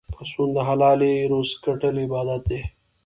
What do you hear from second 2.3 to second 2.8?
دی.